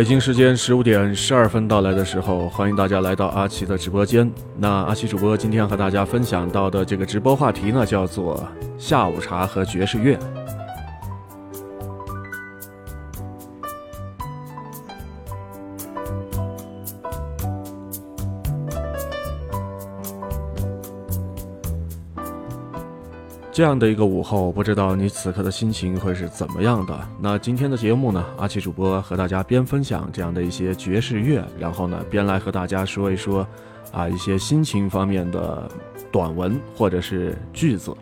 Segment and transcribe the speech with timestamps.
[0.00, 4.32] 北京时间十五点十二分到来的时候，欢迎大家来到阿奇的直播间。
[4.56, 10.18] 那阿奇主播今天和大家分享到的这个直播话题呢，叫做下午茶和爵士乐。
[23.60, 26.98] 这样的一个午后，不知道你此刻的心情会是怎么样的？
[27.20, 33.46] 那今天的节目呢，阿奇主播和大家边分享这样的一些爵士乐，然后呢，边来和大家说一说，
[33.92, 35.70] 啊，一些心情方面的
[36.10, 37.94] 短文或者是句子。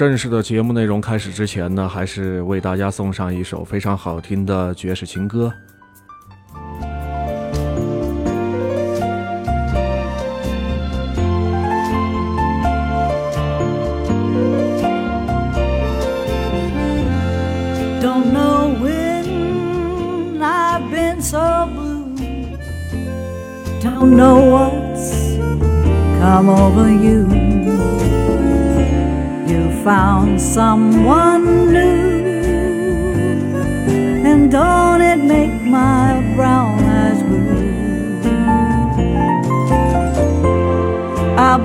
[0.00, 5.52] 正式的节目内容开始之前呢，还是为大家送上一首非常好听的爵士情歌。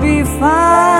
[0.00, 0.95] Be fine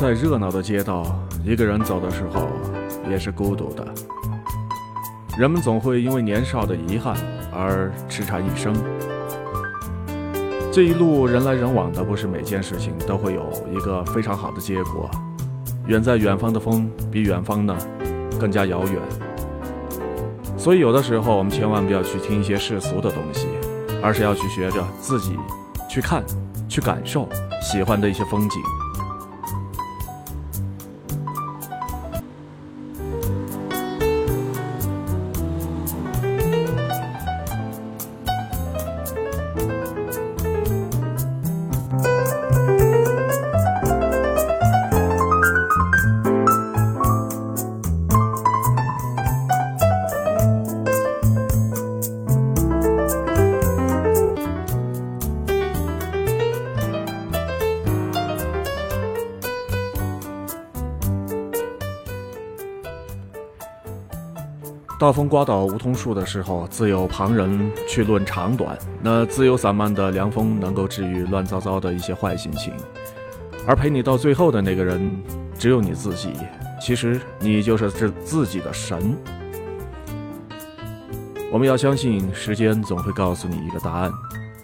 [0.00, 1.04] 在热闹的街道，
[1.44, 2.48] 一个人走的时候
[3.10, 3.86] 也是孤独的。
[5.36, 7.14] 人们总会因为年少的遗憾
[7.52, 8.74] 而痴缠一生，
[10.72, 15.10] 这一路人来人往的，不是每件事情都会有一个非常好的结果。
[15.86, 17.76] 远在远方的风，比远方呢
[18.38, 18.94] 更加遥远。
[20.56, 23.48] 所以有的时候，我们千万不要去听一些世俗的东西，
[24.02, 25.36] 而是要去学着自己
[25.90, 26.24] 去看、
[26.70, 27.28] 去感受
[27.60, 28.62] 喜欢的一些风景。
[65.00, 68.76] 大风刮倒梧桐树的时候，自有旁人去论长短。
[69.00, 72.74] 那自由散漫的凉风能够治愈乱糟糟的一些坏心情，
[73.66, 75.10] 而陪你到最后的那个人，
[75.58, 76.34] 只有你自己。
[76.78, 79.16] 其实你就是自自己的神。
[81.50, 84.12] 我们要相信，时间总会告诉你一个答案。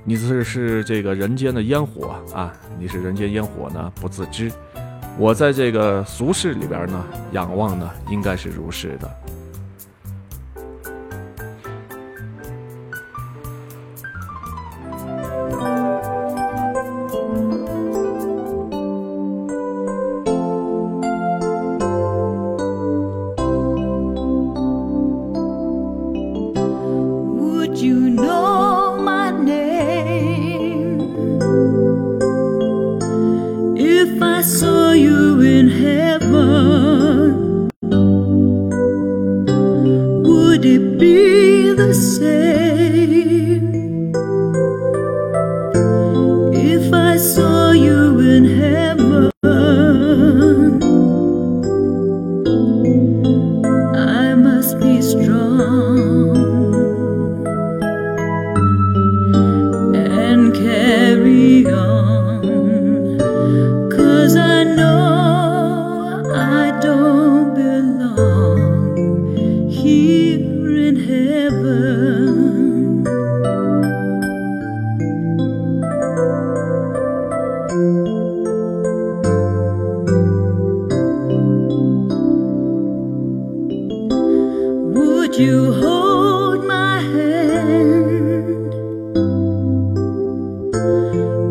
[0.04, 4.52] 你是是这个人间的烟火啊，你是人间烟火呢，不自知。
[5.16, 7.02] 我在这个俗世里边呢，
[7.32, 9.10] 仰望呢，应该是如是的。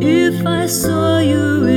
[0.06, 1.75] If I saw you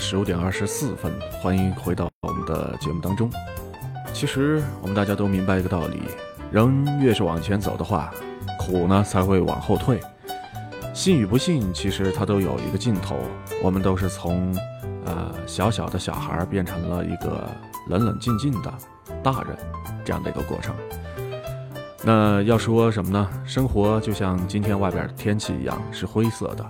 [0.00, 3.30] 十五点二十四分，欢迎回到我们的节目当中。
[4.14, 6.00] 其实我们大家都明白一个道理：
[6.50, 8.10] 人越是往前走的话，
[8.58, 10.00] 苦呢才会往后退。
[10.94, 13.14] 信与不信，其实它都有一个尽头。
[13.62, 14.56] 我们都是从
[15.04, 17.46] 呃小小的小孩变成了一个
[17.88, 18.72] 冷冷静静的
[19.22, 19.54] 大人
[20.02, 20.74] 这样的一个过程。
[22.02, 23.28] 那要说什么呢？
[23.44, 26.64] 生活就像今天外边的天气一样，是灰色的。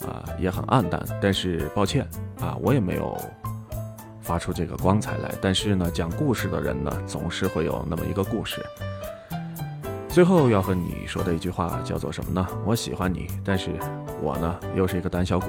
[0.00, 2.08] 啊、也很暗淡，但是抱歉
[2.40, 3.16] 啊，我也没有
[4.20, 5.34] 发出这个光彩来。
[5.40, 8.64] 但是呢，讲故事的人呢，总是会有那么一个故事。
[10.08, 12.46] 最后要和你说的一句话叫做什么呢？
[12.64, 13.70] 我喜欢你，但是
[14.20, 15.48] 我呢，又是一个胆小鬼。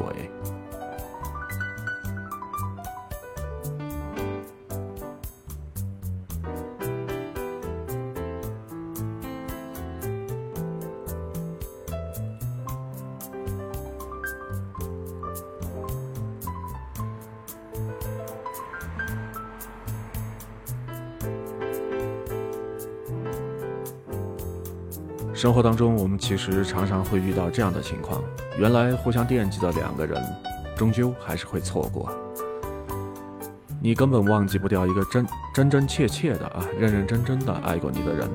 [25.41, 28.23] 生活当中，我们其实常常会遇到这样的情况：
[28.59, 30.23] 原来互相惦记的两个人，
[30.75, 32.11] 终究还是会错过。
[33.81, 38.29] 你根本忘记不掉一个真真真切切的啊，认认真真的爱过你的人。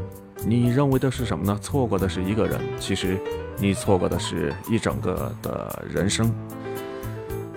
[0.45, 1.57] 你认为的是什么呢？
[1.63, 3.17] 错过的是一个人，其实
[3.57, 6.35] 你错过的是一整个的人生。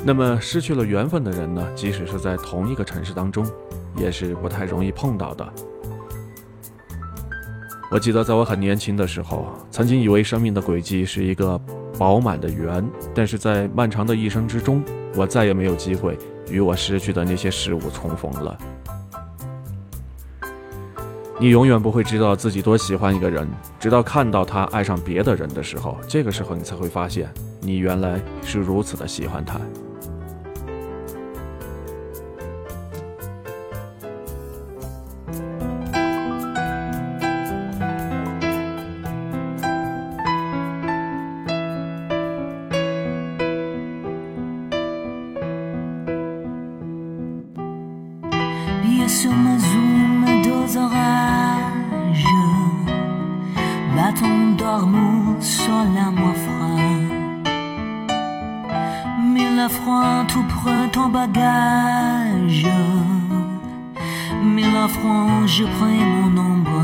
[0.03, 1.68] 那么失去了缘分的人呢？
[1.75, 3.44] 即使是在同一个城市当中，
[3.98, 5.53] 也是不太容易碰到的。
[7.91, 11.60] 我记得在我很年轻的时候，曾经以为生命的轨迹是一个
[11.98, 14.84] 饱满的圆，但是在漫长的一生之中，
[15.15, 16.15] 我再也没有机会
[16.51, 18.55] 与我失去的那些事物重逢了。
[21.39, 23.48] 你永远不会知道自己多喜欢一个人，
[23.79, 27.27] 直到看到他爱上别的人的时候，这个时候你才会发现，
[27.60, 29.60] 你原来是如此的喜欢他。
[49.10, 52.36] Sur ma zoom dos orages.
[53.96, 56.80] Bâton d'ormeau sur la moi froid
[59.34, 62.68] Mille francs tout près ton bagage.
[64.44, 66.84] Mille francs je prends mon ombre.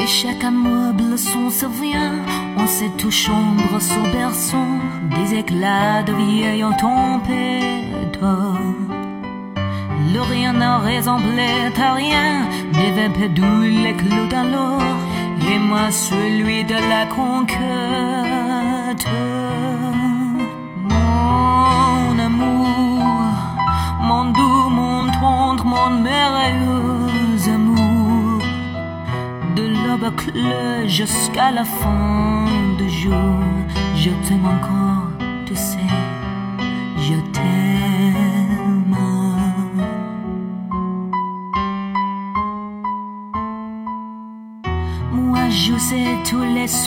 [0.00, 2.16] Et chaque amoureux son souvient
[2.58, 4.66] On sait tout chambre sous berceau.
[5.14, 8.18] Des éclats de vieille tempête
[10.16, 12.48] L'Orient n'a ressemblait à rien
[13.84, 14.80] les clous dans l'eau
[15.50, 19.06] Et moi celui de la conquête.
[20.90, 23.28] Mon amour
[24.00, 28.42] Mon doux, mon tendre, mon merveilleux amour.
[29.54, 32.46] De l'aube claire jusqu'à la fin
[32.78, 33.36] du jour.
[33.94, 35.05] Je t'aime encore,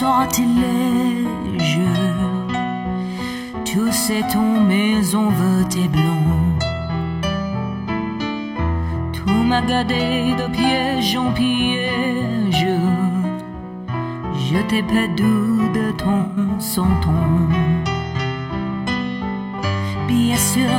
[0.00, 1.78] les sortilèges,
[3.64, 5.30] tu sais ton maison
[5.68, 6.56] tes blanc.
[9.12, 12.66] Tout m'a gardé de piège en piège.
[14.48, 16.26] Je t'ai perdu de ton
[16.58, 17.48] son ton.
[20.08, 20.70] Bien sûr,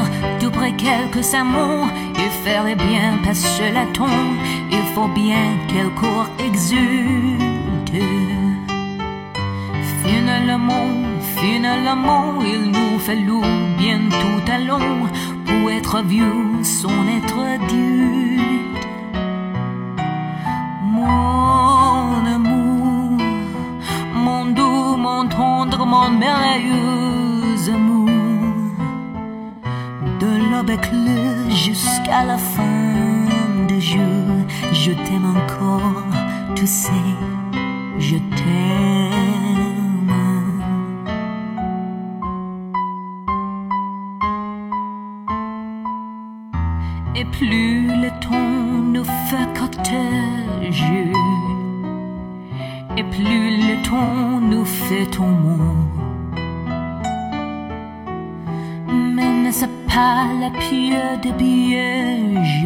[0.49, 4.37] près quelques amours, il ferait bien passer la tombe,
[4.71, 8.40] il faut bien qu'elle court exulte.
[11.41, 13.41] Finalement, il nous fallut
[13.77, 14.57] bien tout à
[15.45, 18.87] pour être vieux, son être adulte.
[20.83, 23.17] Mon amour,
[24.13, 28.09] mon doux, mon tendre, mon merveilleux amour.
[30.19, 36.03] De l'aube éclair jusqu'à la fin des jours, je t'aime encore,
[36.55, 36.91] tu sais,
[37.99, 39.00] je t'aime.
[60.41, 62.65] La pire des pièges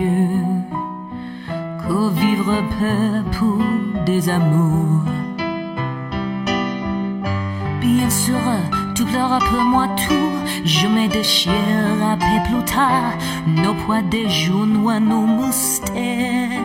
[1.84, 3.63] que vivre peu pour
[4.05, 5.03] des amours?
[7.82, 8.48] Bien sûr,
[8.96, 10.32] tu pleures pour moi tout,
[10.63, 12.15] je me déchire à
[12.48, 13.13] plus tard,
[13.46, 16.63] nos poids des genoux à nos mystères.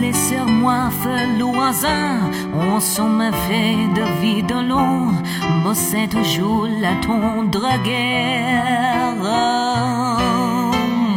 [0.00, 2.16] Laissez-moi faire loisir,
[2.54, 5.12] on s'en fait de vie de long,
[5.74, 9.14] c'est toujours la tendre guerre.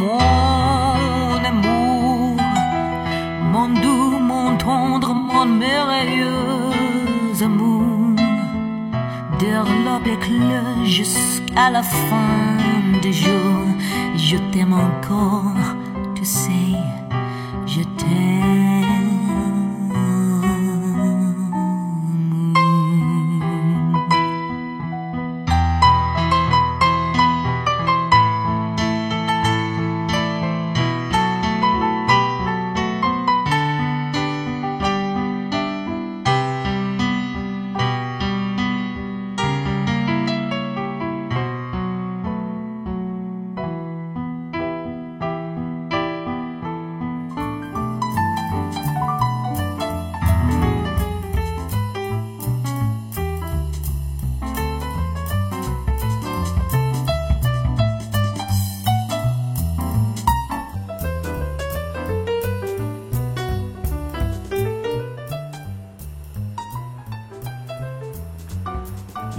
[0.00, 2.36] Mon amour,
[3.52, 6.70] mon doux, mon tendre, mon merveilleux
[7.42, 8.16] amour,
[9.40, 9.52] de
[9.84, 12.60] l'aube éclair jusqu'à la fin
[13.02, 13.66] des jours,
[14.16, 15.69] je t'aime encore,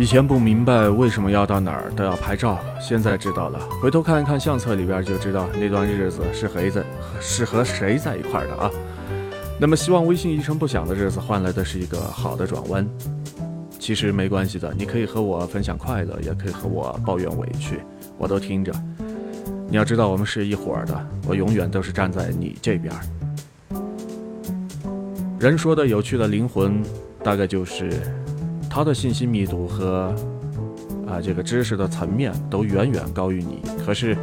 [0.01, 3.59] 以前不明白为什么要到哪儿都要拍照，现在知道了。
[3.79, 6.83] 回头看一看相册里边就知道那段日子是谁在
[7.19, 8.71] 是和谁在一块儿的啊。
[9.59, 12.83] 那么希望微信一声不响的日子换来的是一个好的转弯。
[13.77, 17.79] 其实没关系的，你可以和我分享快乐，也可以和我抱怨委屈，
[18.17, 18.73] 我都听着。
[19.69, 22.91] 你要知道我们是一伙的，我永远都是站在你这边。
[25.39, 26.81] 人说的有趣的灵魂，
[27.23, 27.91] 大概就是
[28.73, 30.15] 他的信息密度和
[31.05, 34.17] 啊这个知识的层面都远远高于你，可是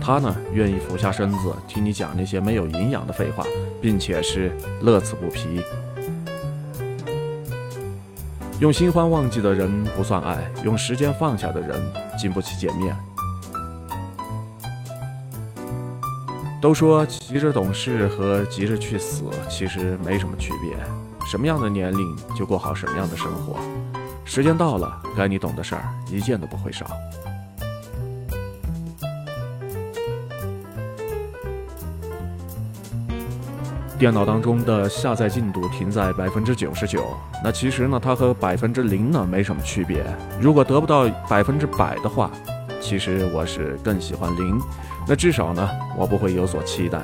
[0.00, 3.44] 他呢愿意俯下身子听你讲那些没有营养的废话，
[3.80, 5.60] 并且是乐此不疲。
[8.60, 11.82] 用新欢忘记的人不算爱，用时间放下的人
[12.16, 12.96] 经不起见面。
[16.60, 20.76] 都说急着懂事和急着去死其实没什么区别，
[21.32, 23.58] 什么样的年龄就过好什么样的生活。
[24.22, 26.84] 时间到了，该你懂的事儿一件都不会少。
[33.98, 37.02] 电脑当中的下载进度停在百分之九十九，
[37.42, 40.04] 那其实呢，它和百分之零呢没什么区别。
[40.38, 42.30] 如果得不到百分之百的话，
[42.78, 44.60] 其实我是更喜欢零。
[45.08, 45.66] 那至少呢，
[45.96, 47.00] 我不会有所期待。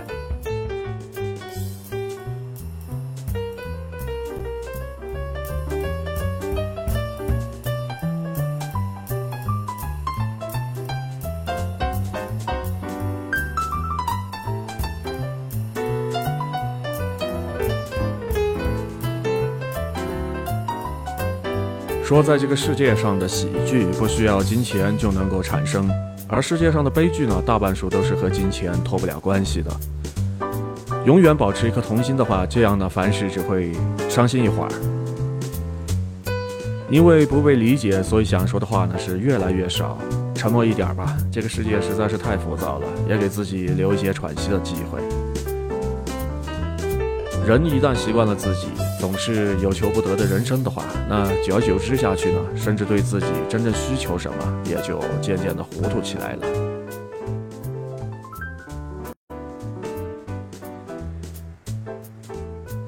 [22.08, 25.86] 说，在这个世界上的喜剧不需要金钱就能够产生，
[26.26, 29.70] 而世界上的悲剧呢，大半数都是和金钱脱不了关系的。
[31.04, 33.72] 永远保持一颗童心的话，这样呢，凡事只会
[34.08, 34.70] 伤心一会儿。
[36.88, 39.98] 因为不被理解，所以想说的话呢是越来越少。
[40.34, 44.98] 沉默一点吧，这个世界实在是太浮躁了，也给自己留一些喘息的机会。
[47.46, 48.68] 人一旦习惯了自己，
[48.98, 56.46] 总是有求不得的人生的话，那久而久之下去呢，甚至对自己真正需求什么也就渐渐的糊涂起来了。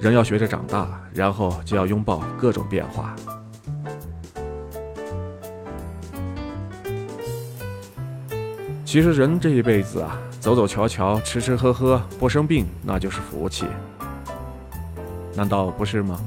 [0.01, 3.15] 人要学着长大，然后就要拥抱各种变化。
[8.85, 13.67] 其实人这一辈子啊，走走瞧瞧，吃吃喝喝，不生病，那就是福气。
[15.35, 16.19] 难道不是吗？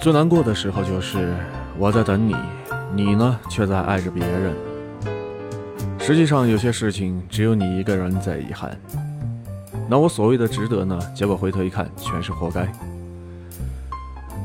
[0.00, 1.34] 最难过的时候就是
[1.78, 2.34] 我在等你，
[2.94, 4.54] 你呢却在爱着别人。
[5.98, 8.74] 实际上有些事情只有你一个人在遗憾。
[9.90, 10.98] 那我所谓的值得呢？
[11.14, 12.66] 结果回头一看，全是活该。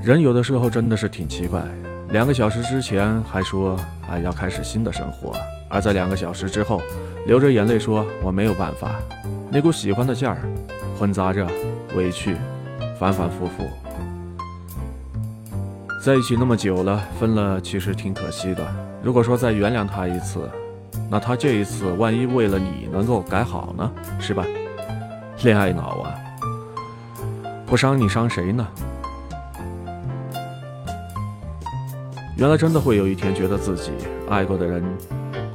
[0.04, 1.64] 人有的时候真的是挺奇怪，
[2.10, 5.32] 两个小时之前还说哎要开始新的生活，
[5.70, 6.82] 而在两个小时之后，
[7.28, 8.92] 流着眼泪说我没有办法。
[9.50, 10.38] 那股喜欢的劲儿，
[11.00, 11.48] 混杂着
[11.96, 12.36] 委屈，
[13.00, 13.70] 反反复复。
[16.06, 18.64] 在一起那么久了，分了其实挺可惜的。
[19.02, 20.48] 如果说再原谅他一次，
[21.10, 23.92] 那他这一次万一为了你能够改好呢？
[24.20, 24.46] 是吧？
[25.42, 26.14] 恋爱脑啊！
[27.66, 28.68] 不伤你伤谁呢？
[32.38, 33.92] 原来真的会有一天觉得自己
[34.30, 34.84] 爱过的人，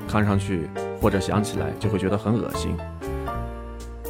[0.08, 0.68] 看上去
[1.00, 2.76] 或者想起来就会觉得很恶心。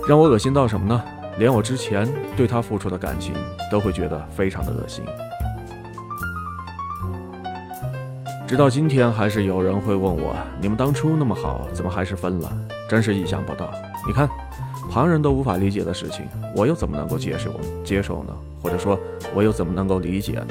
[0.08, 1.04] 让我恶心到什么呢？
[1.36, 3.34] 连我之前对他付出的感情
[3.70, 5.04] 都会觉得非常的恶心。
[8.50, 12.52] 直到今天，还是有人会问我：“你们当初那么好，怎么还是分了？”
[12.90, 13.70] 真是意想不到。
[14.04, 14.28] 你看，
[14.90, 17.52] 旁人都无法理解的事情，我又怎么能够接受
[17.84, 18.34] 接受呢？
[18.60, 18.98] 或者说，
[19.36, 20.48] 我又怎么能够理解呢？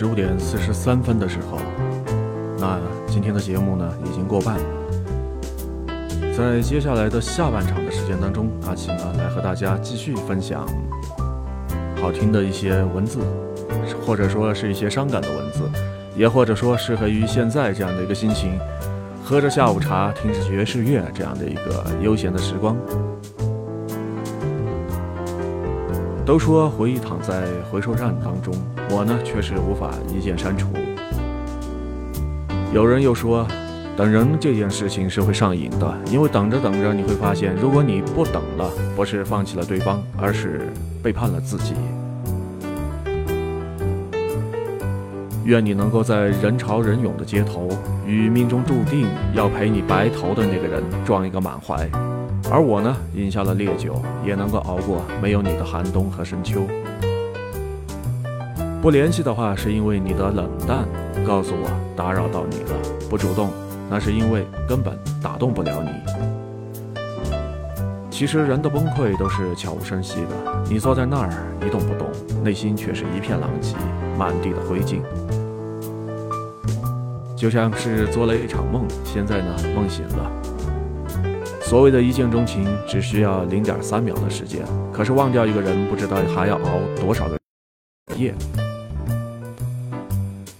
[0.00, 1.58] 十五点四十三分的时候，
[2.58, 4.56] 那今天的节目呢已经过半。
[6.34, 10.66] 在接下来的下半场的时间当中，阿奇呢来和大家继续分享
[12.00, 13.18] 好听的一些文字，
[14.06, 15.68] 或者说是一些伤感的文字，
[16.16, 18.58] 也或者说适合于现在这样的一个心情，
[19.22, 22.74] 喝着下午茶，听着爵士乐这样的一个悠闲的时光。
[26.24, 28.54] 都说回忆躺在回收站当中，
[28.90, 30.68] 我呢却是无法一键删除。
[32.74, 33.46] 有人又说，
[33.96, 40.68] 等人这件事情是会上瘾的，因为等着等着，你会发现，如果你不等了，不是放弃了对方，而是
[41.02, 41.74] 背叛了自己。
[45.44, 47.68] 愿你能够在人潮人涌的街头，
[48.06, 51.88] 与命中注定要陪你白头的那个人撞一个满怀。
[52.52, 56.60] 而我呢，饮下了烈酒，也能够熬过没有你的寒冬和深秋。
[58.82, 60.88] 不联系的话，是因为你的冷淡，
[61.26, 62.74] 告诉我打扰到你了；
[63.10, 63.50] 不主动，
[63.90, 65.90] 那是因为根本打动不了你。
[68.10, 72.08] 其实人的崩溃都是悄无声息的，你坐在那儿一动不动，
[72.42, 73.76] 内心却是一片狼藉，
[74.18, 75.00] 满地的灰烬。
[77.36, 80.32] 就像是做了一场梦，现在呢梦醒了。
[81.60, 87.39] 所谓的一见钟情，只需要零点三秒的时间，可是忘掉一个人，不知道还要熬多少个
[88.16, 88.34] 夜。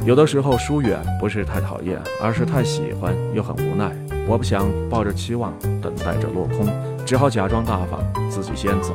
[0.04, 3.90] 有的时候疏远不是太讨厌，而是太喜欢又很无奈。
[4.26, 6.66] 我不想抱着期望等待着落空，
[7.04, 8.94] 只好假装大方，自己先走。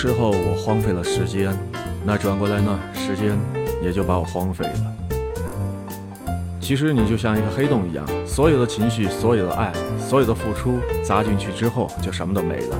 [0.00, 1.52] 时候我荒废了时间，
[2.04, 3.36] 那转过来呢，时间
[3.82, 4.94] 也就把我荒废了。
[6.60, 12.76] 其实你就像一个黑洞一样，所有的情绪、所有的爱、所有的付出砸进去之后，就什么都没了。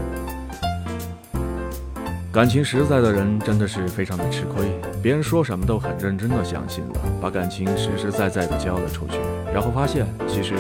[2.33, 9.19] 感情实在的人真的是非常的吃亏，别人说什么都很认真的相信了，把感情实实在在的交了出去，
[9.53, 10.55] 然后发现其实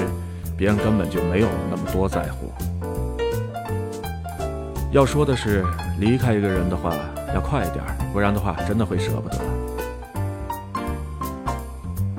[0.56, 2.52] 别人根本就没有那么多在乎。
[4.90, 5.62] 要说的是，
[6.00, 6.94] 离开一个人的话
[7.34, 9.36] 要快一点，不然的话真的会舍不得。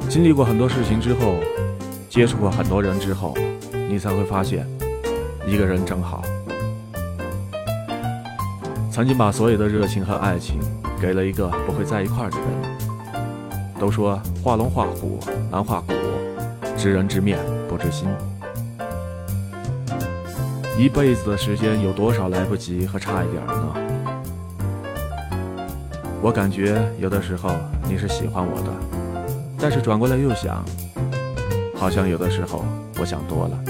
[0.09, 1.35] 经历过很多事情之后，
[2.09, 3.33] 接触过很多人之后，
[3.87, 4.67] 你才会发现，
[5.47, 6.23] 一个人真好。
[8.91, 10.59] 曾经把所有的热情和爱情
[10.99, 12.47] 给了一个不会在一块儿的人。
[13.79, 15.19] 都说画龙画虎
[15.49, 15.93] 难画骨，
[16.75, 18.09] 知人知面不知心。
[20.79, 23.75] 一辈子的时间有多少来不及和差一点呢？
[26.21, 27.53] 我感觉有的时候
[27.85, 28.71] 你是喜欢我的，
[29.59, 30.63] 但是转过来又想，
[31.75, 32.63] 好像有的时候
[32.97, 33.68] 我想多了。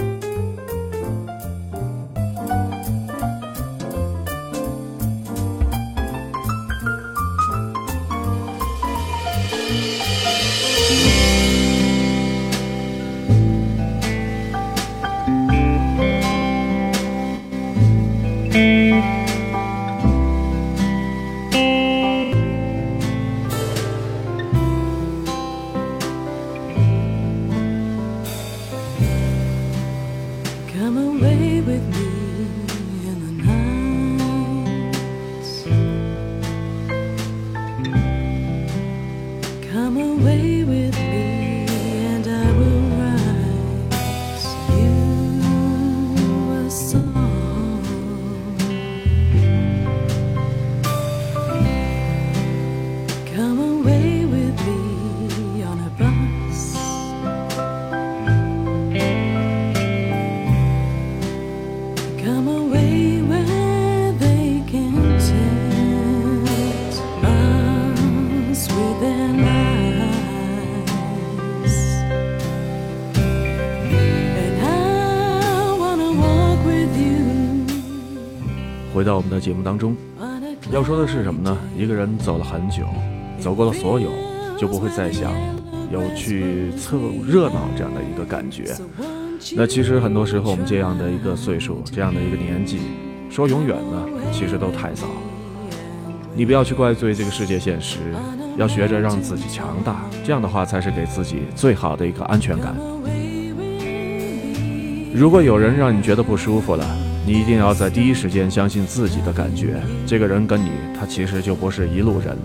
[79.20, 79.94] 我们的节目当中，
[80.72, 81.58] 要说的是什么呢？
[81.78, 82.86] 一个人走了很久，
[83.38, 84.10] 走过了所有，
[84.58, 85.34] 就不会再想
[85.92, 86.98] 有去凑
[87.28, 88.74] 热闹这样的一个感觉。
[89.58, 92.80] 那其实很多时候，我们这样的一个岁数，这样的一个年纪，
[93.30, 95.06] 说永远呢，其实都太早。
[96.34, 97.98] 你不要去怪罪这个世界现实，
[98.56, 102.74] 要学着让自己强大，这样的话才是给自己最好的一个安全感。
[105.14, 106.86] 如果有人让你觉得不舒服了，
[107.26, 112.38] 你一定要在第一时间相信自己的感觉，这个人跟你，他其实就不是一路人。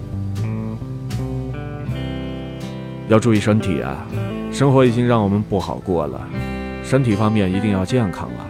[3.09, 4.07] 要注意身体啊，
[4.53, 6.20] 生活已经让我们不好过了，
[6.83, 8.45] 身体方面一定要健康啊。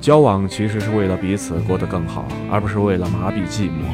[0.00, 3.84] 交往其实是为了彼此过得更好，而不是为了麻痹寂寞。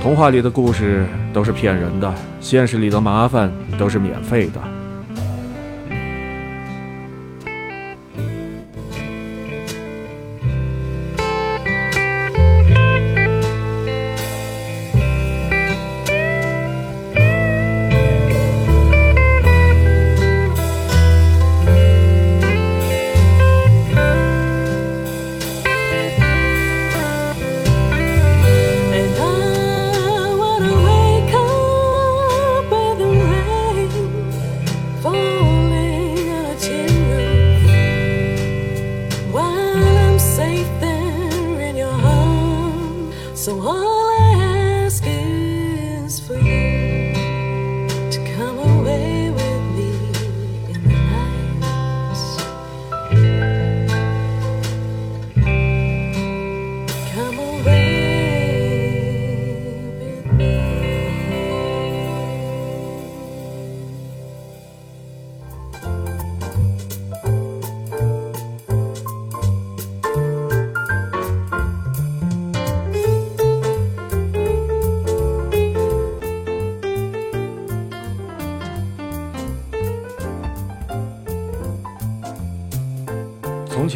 [0.00, 4.81] 童话里的故事都是骗人的，现实里的麻烦都是免费的。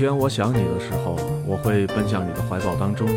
[0.07, 3.09] 当我想你的时候，我会奔向你的怀抱当中，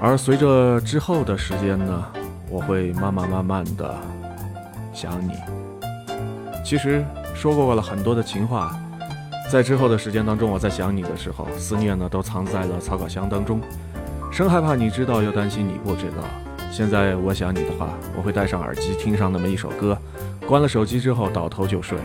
[0.00, 2.04] 而随着之后的时间呢，
[2.48, 3.94] 我会慢慢慢慢的
[4.94, 5.32] 想你。
[6.64, 8.78] 其实说过了很多的情话，
[9.50, 13.60] 在之后的时间当中，我在想你的时候，思念呢都藏在了草稿箱当中。
[14.30, 16.22] 生害怕你知道，又担心你不知道。
[16.70, 19.98] 现在我想你的话，我会戴上耳机听上那么一首歌，
[20.46, 21.98] 关了手机之后倒头就睡。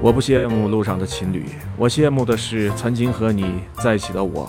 [0.00, 1.44] 我不羡慕路上的情侣，
[1.76, 4.48] 我羡慕的是曾经和你在一起的我。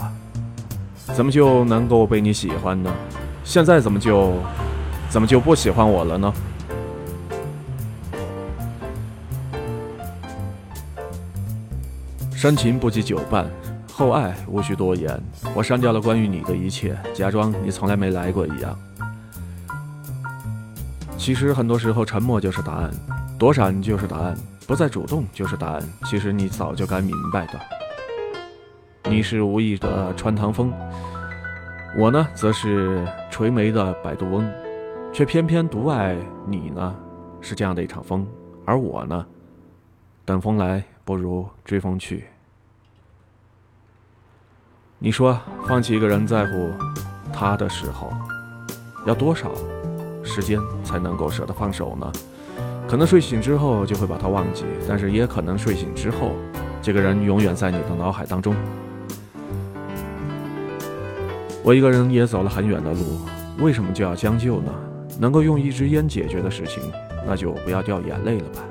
[1.16, 2.93] 怎么就能够被你喜欢呢？
[3.43, 4.34] 现在怎么就，
[5.10, 6.34] 怎么就不喜欢我了呢？
[12.36, 13.50] 深情不及久伴，
[13.91, 15.20] 厚爱无需多言。
[15.56, 18.78] 我删掉了关于你的一切，假装你从来没来过一样。
[21.18, 22.91] 其实很多时候，沉默就是答案，
[23.39, 24.38] 躲闪就是答案，
[24.70, 25.82] 不再主动就是答案。
[26.05, 27.59] 其实你早就该明白的。
[29.09, 30.72] 你是无意的穿堂风，
[31.97, 34.47] 我呢，则是垂眉的摆渡翁，
[35.11, 36.15] 却偏偏独爱
[36.45, 36.95] 你呢，
[37.41, 38.28] 是这样的一场风，
[38.63, 39.26] 而我呢，
[40.24, 42.26] 等风来不如追风去。
[44.99, 46.70] 你说放弃一个人在乎
[47.34, 48.13] 他的时候，
[49.07, 49.51] 要多少
[50.24, 52.11] 时间才能够舍得放手呢？
[52.90, 56.32] 可能睡醒之后就会把他忘记，但是也可能睡醒之后，
[56.82, 58.56] 这个人永远在你的脑海当中。
[61.64, 63.20] 我一个人也走了很远的路，
[63.60, 64.74] 为什么就要将就呢？
[65.20, 66.82] 能够用一支烟解决的事情，
[67.28, 68.62] 那就不要掉眼泪了吧。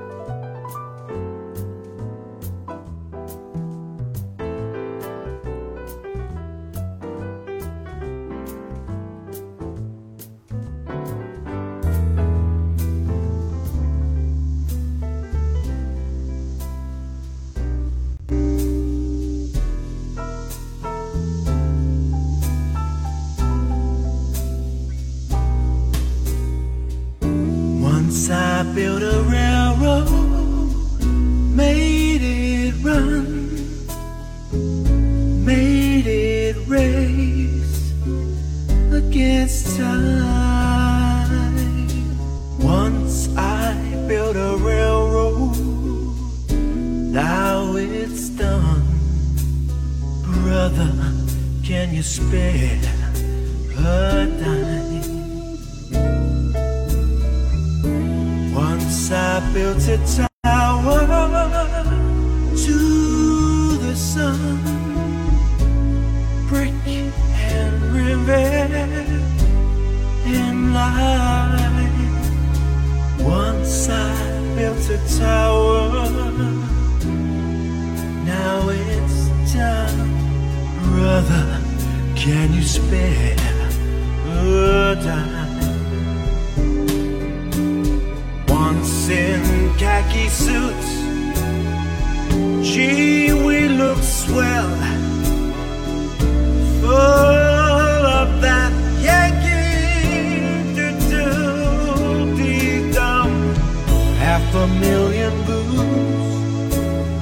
[104.55, 106.76] A million booze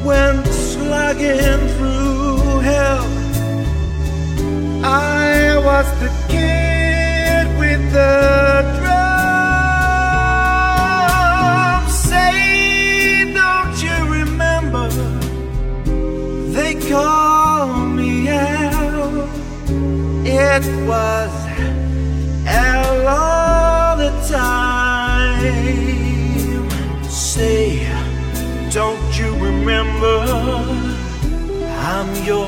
[0.05, 3.07] went slugging through hell.
[4.85, 9.07] I was the kid with the drum.
[11.91, 14.89] Say, don't you remember?
[16.53, 19.29] They call me out.
[20.25, 21.36] It was
[32.27, 32.45] your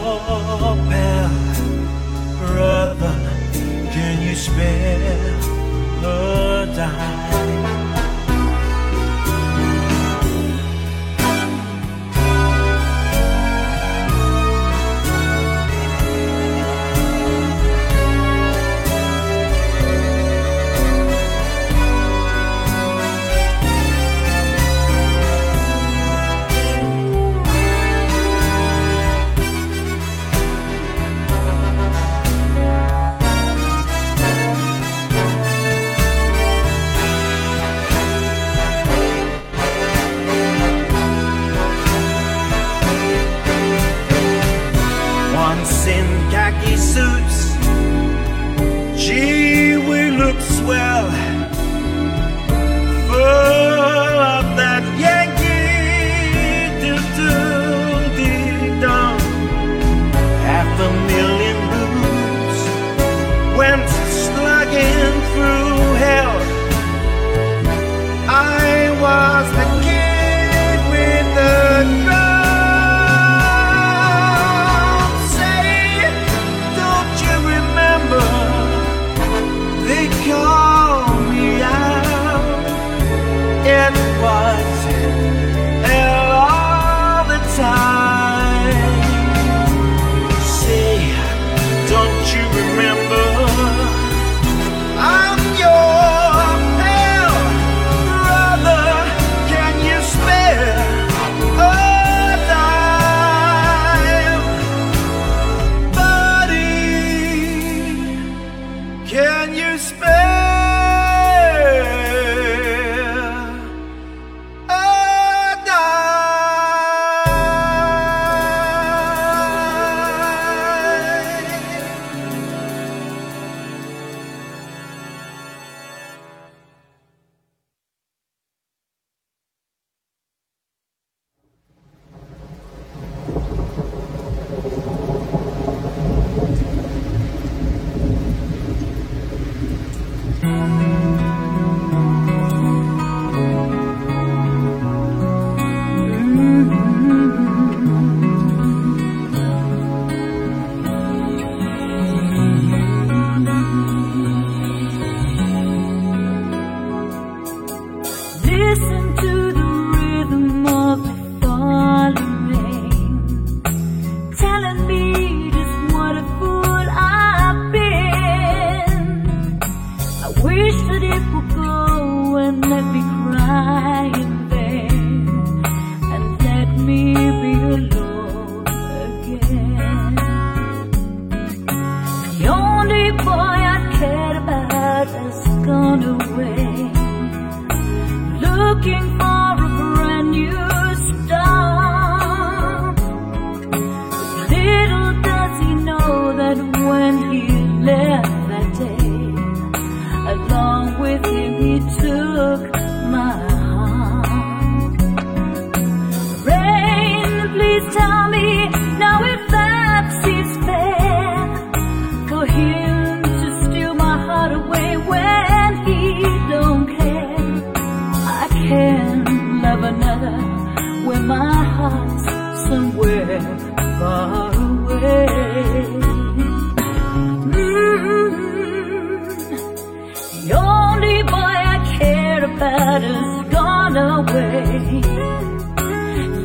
[2.38, 3.14] brother,
[3.92, 5.38] can you spare
[6.02, 7.17] a dime?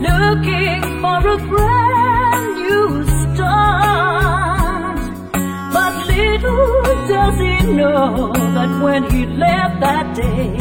[0.08, 2.88] Looking for a brand new
[3.34, 4.98] start.
[5.74, 10.58] But little does he know that when he left that day,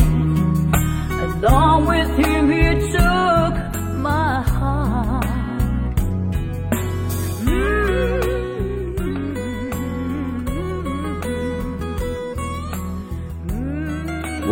[1.27, 2.32] along with him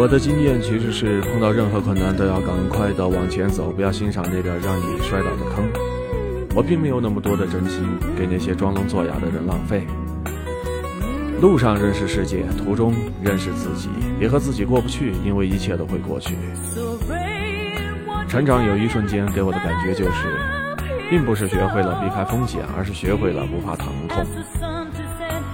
[0.00, 5.70] 我的经验其实是碰到任何困难都要赶快的往前走，不要欣赏那个让你摔倒的坑。
[6.54, 7.86] 我并没有那么多的真心
[8.16, 9.86] 给那些装聋作哑的人浪费。
[11.42, 13.90] 路上认识世界，途中认识自己。
[14.18, 16.34] 别和自己过不去，因为一切都会过去。
[18.26, 20.34] 成长有一瞬间给我的感觉就是，
[21.10, 24.24] 并不是学会了避开风险，而是学会了不怕疼痛。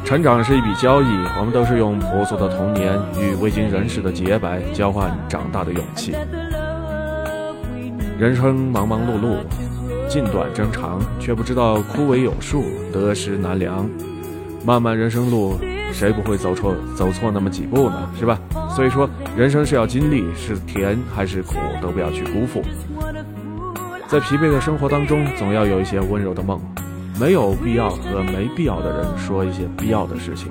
[0.07, 6.15] 成长是一笔交易，我们都是用朴素的童年与未经人事的洁白交换长大的勇气。
[8.17, 9.39] 人生忙忙碌碌，
[10.09, 13.85] 近短争长，却不知道枯萎有数，得失难量。
[14.65, 15.59] 漫漫人生路，
[15.93, 18.09] 谁不会走错走错那么几步呢？
[18.17, 18.39] 是吧？
[18.77, 22.63] 所以说，人生是要经历，是甜还是苦，都不要去辜负。
[24.07, 26.61] 在疲惫的生活当中，总要有一些温柔的梦。
[27.19, 30.51] 没有必要和没必要的人说一些必要的事情。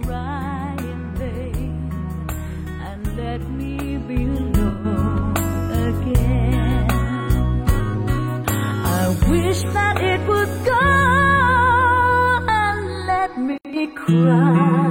[14.06, 14.85] cry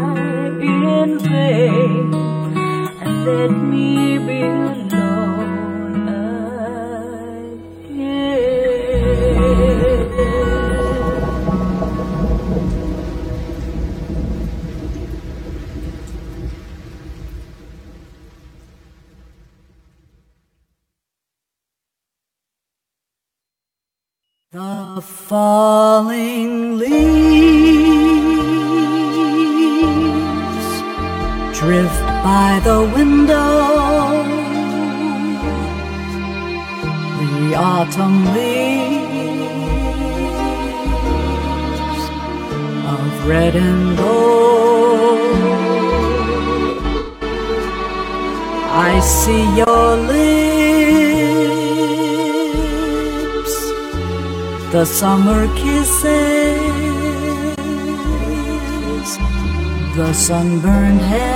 [60.15, 61.35] sunburned hand.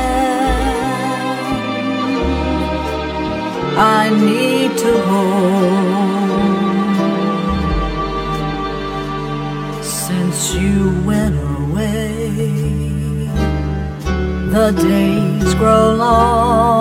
[3.76, 5.84] I need to hold
[9.84, 12.30] since you went away.
[14.54, 16.77] The days grow long,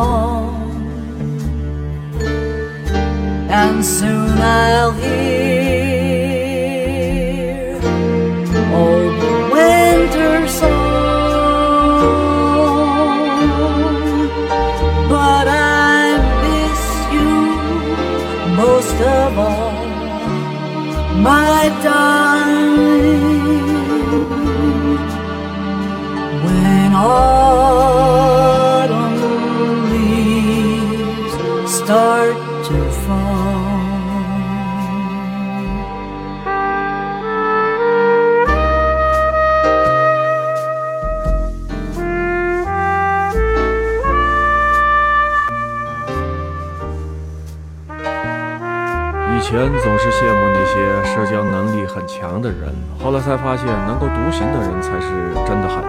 [49.88, 55.08] 总是羡慕那些社交能力很强的人，后来才发现能够独行的人才是
[55.48, 55.82] 真的狠。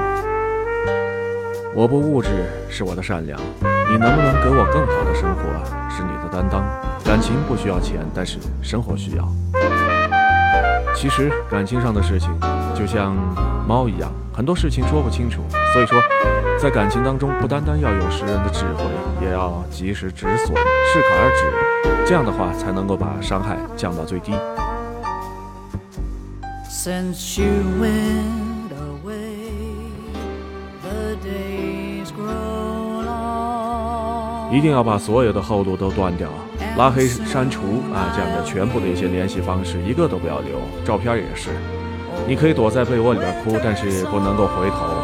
[1.75, 2.29] 我不物质
[2.71, 3.37] 是我的善良，
[3.91, 5.43] 你能不能给我更好的生活
[5.91, 6.63] 是你的担当。
[7.05, 9.29] 感情不需要钱，但是生活需要。
[10.95, 12.31] 其实感情上的事情
[12.77, 13.17] 就像
[13.67, 15.43] 猫一样，很多事情说不清楚。
[15.73, 15.99] 所以说，
[16.61, 18.83] 在感情当中，不单单要有识人的智慧，
[19.23, 22.05] 也要及时止损，适可而止。
[22.05, 24.33] 这样的话，才能够把伤害降到最低。
[26.69, 27.47] Since you
[27.81, 29.93] went away,
[30.83, 34.51] the days grow long.
[34.53, 36.29] 一定要把所有的后路都断掉，
[36.77, 41.51] 拉黑、删除啊，这样的全部的一些联系方式，一个都不要留，照片也是。
[42.27, 44.98] 你可以躲在被窝里边哭，但是不能够回头。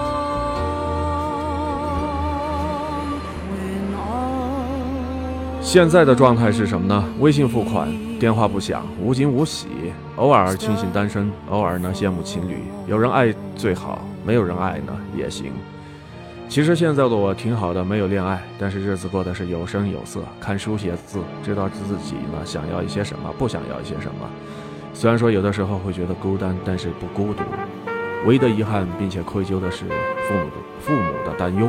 [5.74, 7.04] 现在的状态是什么呢？
[7.18, 7.88] 微信付款，
[8.20, 9.66] 电话不响，无惊无喜，
[10.14, 12.58] 偶尔庆幸单身，偶尔呢羡慕情侣。
[12.86, 15.50] 有人爱最好，没有人爱呢也行。
[16.48, 24.30] 其实现在的我挺好的，没有恋爱，但是日子过得是有声有色，看书写字，知道自己呢想要一些什么，不想要一些什么。
[24.92, 27.42] 虽然说有的时候会觉得孤单，但是不孤独。
[28.26, 31.68] 唯一的遗憾并且愧疚的是父母的父母的担忧。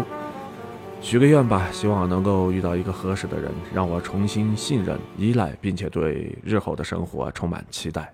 [1.01, 8.11] 许个愿吧，希望能够遇到一个合适的人，让我重新信任、依赖，并且对日后的生活充满期待。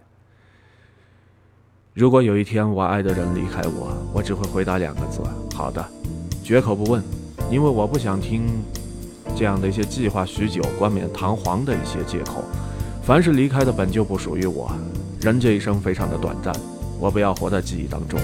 [1.94, 5.22] 如果有一天我爱的人离开我，我只会回答两个字：
[5.56, 5.86] 好的，
[6.44, 7.02] 绝口不问，
[7.50, 8.46] 因为我不想听
[9.36, 12.44] 这样的一些计划许久、冠冕堂皇的一些借口。
[13.04, 14.72] 凡是离开的本就不属于我，
[15.22, 16.54] 人这一生非常的短暂，
[17.00, 18.20] 我不要活在记忆当中。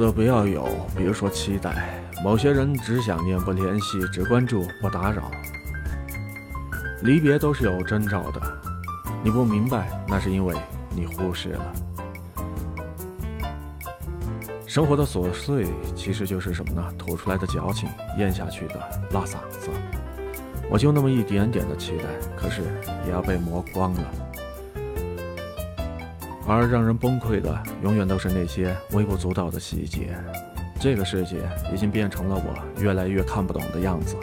[0.00, 2.02] 的不要有，比如说期待。
[2.24, 5.30] 某些人只想念不联系，只关注不打扰。
[7.02, 8.40] 离别都是有征兆的，
[9.22, 10.54] 你不明白，那是因为
[10.90, 11.72] 你忽视了。
[14.66, 16.84] 生活的琐碎其实就是什么呢？
[16.98, 17.88] 吐出来的矫情，
[18.18, 18.74] 咽下去的
[19.12, 19.70] 辣嗓子。
[20.70, 22.04] 我就那么一点点的期待，
[22.36, 22.62] 可是
[23.06, 24.29] 也要被磨光了。
[26.56, 30.16] 而让人崩溃的，永远都是那些微不足道的细节。
[30.80, 31.36] 这个世界
[31.72, 34.16] 已经变成了我越来越看不懂的样子。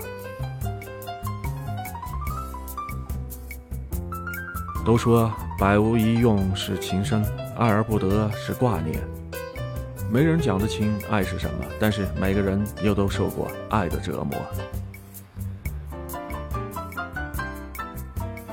[4.85, 7.23] 都说百无一用是情深，
[7.57, 8.99] 爱而不得是挂念。
[10.09, 14.39] 没人讲得清爱是什么，但是每个人又都受过爱的折磨。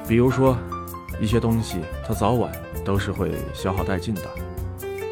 [0.06, 0.58] 比如说，
[1.20, 2.52] 一些东西它早晚
[2.84, 4.22] 都是会消耗殆尽的，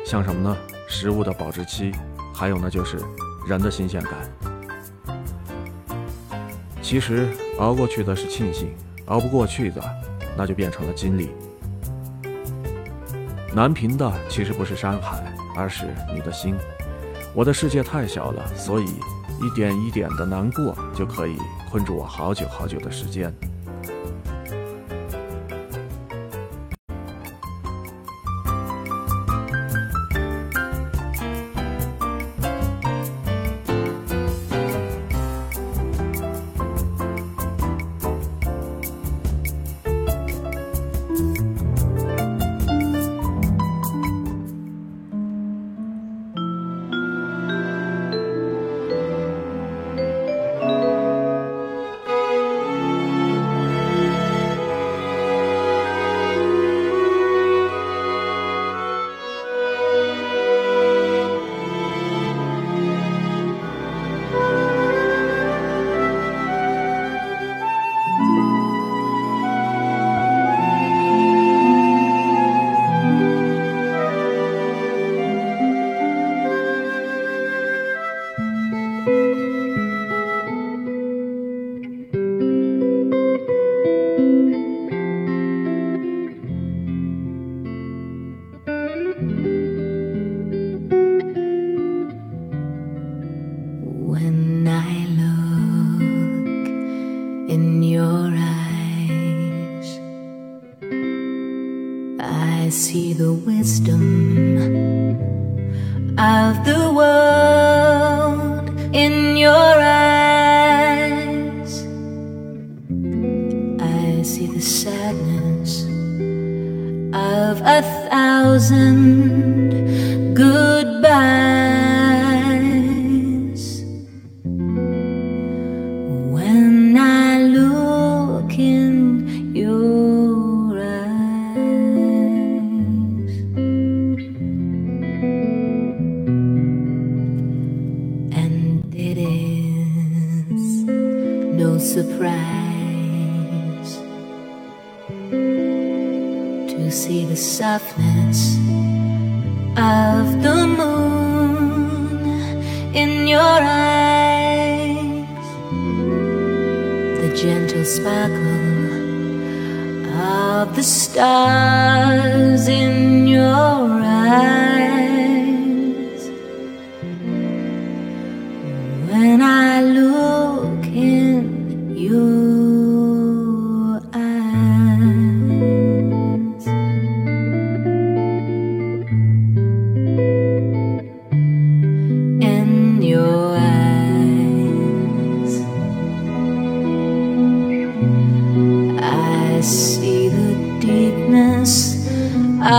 [0.05, 0.57] 像什么呢？
[0.87, 1.91] 食物的保质期，
[2.35, 2.99] 还有呢就是
[3.49, 4.13] 人的新鲜感。
[6.83, 8.75] 其实熬过去的是庆幸，
[9.07, 9.83] 熬不过去的，
[10.37, 11.31] 那就变成了经历。
[13.55, 15.25] 难平的其实不是山海，
[15.57, 16.55] 而是你的心。
[17.35, 21.39] 我的世界太小了，所以一点一点的难过就可以
[21.71, 23.35] 困住我好久好久的时间。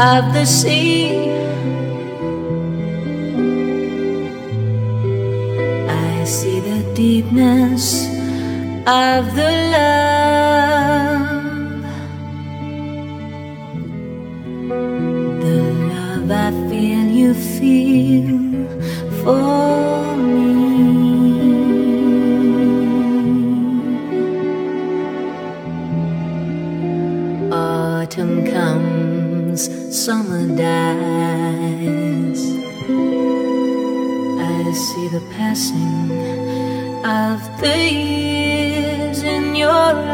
[0.03, 1.31] Of the sea.
[5.87, 8.07] I see the deepness
[8.85, 11.23] of the love.
[15.45, 15.59] The
[15.93, 18.42] love I feel you feel
[35.53, 36.09] passing
[37.05, 40.12] of the years in your eyes.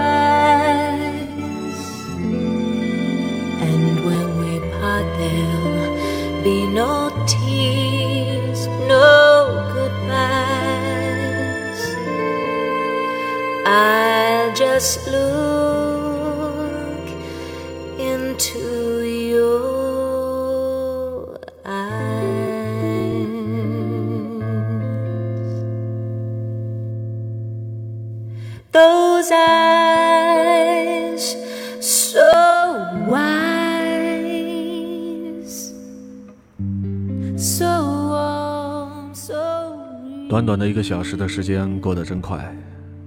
[40.49, 42.43] 短短的一个小时的时间过得真快，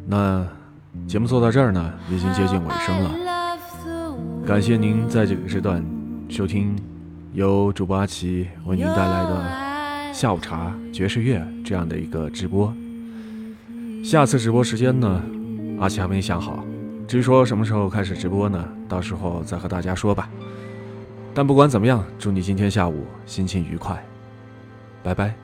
[0.06, 0.46] 那
[1.08, 3.12] 节目做到这儿呢，已经接近尾声了。
[4.46, 5.84] 感谢您在这个时段
[6.28, 6.78] 收听
[7.32, 12.72] 由主播阿奇为您带来的下午茶爵士乐这样的一个直播。
[14.04, 15.20] 下次直播时间呢，
[15.80, 16.64] 阿奇还没想好，
[17.08, 20.30] 至于说什么时候开始直播呢，到时候再和大家说吧。
[21.34, 24.00] 但不管怎么样，祝你今天下午心情愉快，
[25.02, 25.34] 拜拜。